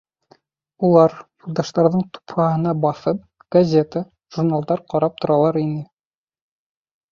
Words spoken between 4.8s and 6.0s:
ҡарап торалар ине.